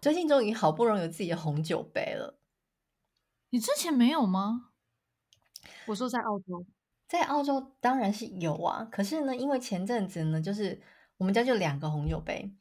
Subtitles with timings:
[0.00, 2.38] 最近终于好不容易有自己的红酒杯了。
[3.50, 4.70] 你之前没有吗？
[5.86, 6.64] 我说在澳洲，
[7.08, 8.84] 在澳洲当然是有啊。
[8.90, 10.80] 可是呢，因为前阵子呢，就是
[11.16, 12.52] 我们家就两个红酒杯，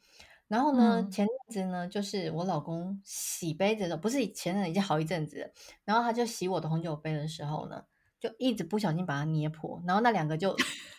[0.47, 5.51] 然后呢，嗯、前阵子呢，就是我老公洗杯子的时候，不是前阵子已经好一阵子了，
[5.83, 7.83] 然后他就洗我的红酒杯的时候呢，
[8.19, 10.55] 就一直不小心把它捏破，然后那两个就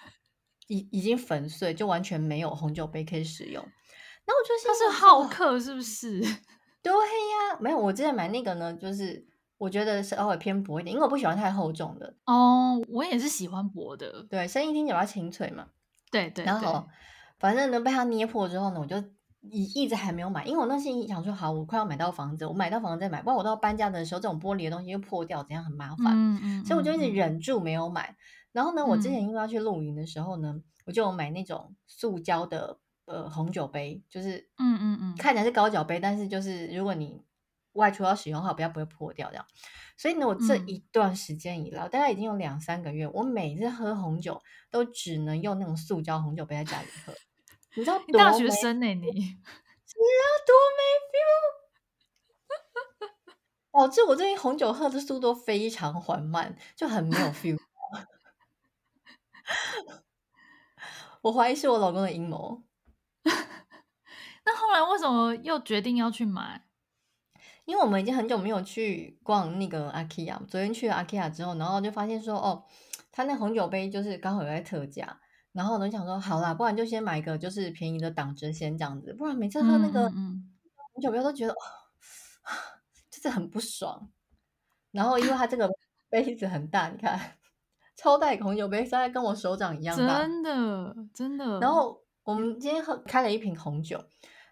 [0.68, 3.66] 已已经粉碎，就完全没有红酒杯可以使用。
[4.28, 6.20] 那我觉得他是好客，是不是？
[6.82, 12.14] 对呀，没有，我之前买那个呢，就是我觉得稍微偏薄一点，因为我不喜欢太厚重的。
[12.26, 15.68] 哦，我也是喜欢薄的，对，声音听起来清脆嘛。
[16.10, 16.44] 对对。
[16.44, 16.86] 然后，
[17.38, 18.96] 反正呢，被他捏破之后呢，我就
[19.50, 26.12] 一一直还没有买，因为我那时想说，好，我快要买到房子，我买到房子再买，不然我到搬家的时候，这种玻璃的东西又破掉，怎样很麻烦。
[26.14, 26.64] 嗯嗯。
[26.66, 28.14] 所以我就一直忍住没有买。
[28.52, 32.78] 然后呢，我之前因为要去露营的时候呢，我就买那种塑胶的。
[33.08, 37.24] 呃，红酒杯就是，嗯嗯嗯，看起来是高脚杯，但是就是如果你
[37.72, 39.46] 外出要使用的话，比较不会破掉这样。
[39.96, 47.14] 所以呢，我这一段时间以来，嗯、大概已经有两三个月，我每次喝红酒都只能用那种塑胶红酒杯在家里喝。
[47.74, 48.94] 你知道多大学生呢、欸？
[48.94, 49.24] 你是啊，
[50.46, 51.24] 多没 feel，
[53.72, 57.58] 导致我最近红酒喝的速度非常缓慢，就很没有 feel。
[61.22, 62.62] 我怀疑是我老公的阴谋。
[64.78, 66.64] 那为什么又决定要去买？
[67.64, 72.62] 因为我们已经很久没有去逛那个 IKEA，昨天去了 IKEA 之后，然后就发现说，哦，
[73.10, 75.18] 他那红酒杯就是刚好有在特价，
[75.50, 81.54] 然后我就想说，好啦，不然就先买一个就是便宜的挡着先这样子，不然每次喝那个红酒杯都觉得，
[83.10, 84.08] 就是很不爽。
[84.92, 85.68] 然后因为它这个
[86.08, 87.36] 杯子很大，你看，
[87.96, 91.58] 超大红酒杯，大概跟我手掌一样大，真的真的。
[91.58, 94.00] 然后我们今天喝开了一瓶红酒。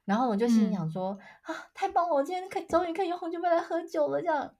[0.06, 2.14] 然后我就心想说、嗯、啊，太棒了！
[2.14, 4.22] 我今天可以终于可以用红酒杯来喝酒了。
[4.22, 4.54] 这样，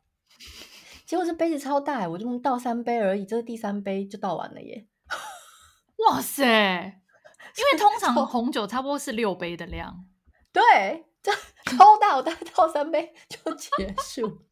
[1.07, 4.87] 结果这杯子超大，我就倒三杯而已，这是第三杯就倒完了耶！
[6.07, 6.45] 哇塞！
[6.45, 10.05] 因为通 常红酒差不多是六杯的量，
[10.53, 11.33] 对，这
[11.77, 13.71] 超大，我大概倒三杯就结
[14.03, 14.43] 束。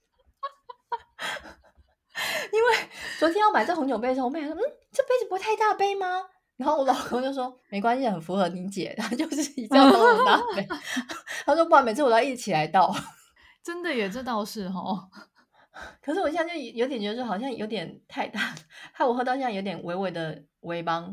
[2.53, 2.75] 因为
[3.19, 4.60] 昨天要买这红酒杯的时候，我妹说：“嗯，
[4.93, 10.69] 这杯子不会太大杯吗？”然后我老公就说：“没关系，很符合你姐，他就是一定要倒很大杯。
[11.44, 12.94] ”他说：“不然每次我都要一起来倒。
[13.62, 15.09] ”真的耶，这倒是哦。
[16.00, 18.54] 可是我现在就有点觉得说，好像有点太大，
[18.92, 21.06] 害我喝到现在有点微微的微帮。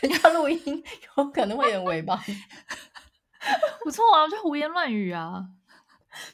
[0.00, 0.84] 等一下录音
[1.16, 2.16] 有可能会有点微帮。
[3.82, 5.44] 不错啊，就胡言乱语啊。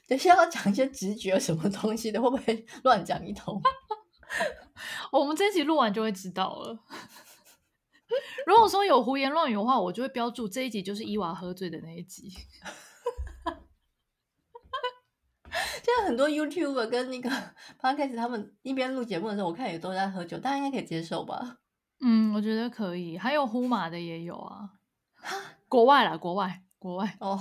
[0.07, 3.63] 等下要讲一些直觉什么东西的，会不会乱讲一通？
[5.11, 6.79] 我们这一集录完就会知道了。
[8.47, 12.31] 如果说有胡言乱语的话，我就会标注这一集就是伊娃喝醉的那一集。
[15.83, 17.31] 现在很多 YouTuber 跟那个
[17.81, 21.59] Podcast 他们一边录节目的时候，我看也都在喝酒，大家应该可以接受吧？
[22.01, 23.17] 嗯，我觉得可以。
[23.17, 24.71] 还有呼马的也有啊，
[25.69, 27.17] 国外啦，国外，国外。
[27.21, 27.41] 哦，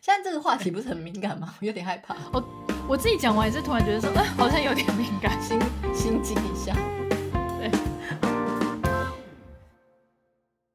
[0.00, 1.54] 现在这个话题不是很敏感吗？
[1.60, 2.16] 我有点害怕。
[2.32, 2.42] 我
[2.88, 5.60] 我自己讲完也是突然觉得说，哎，好像有点敏感，心
[5.92, 6.74] 心惊一下。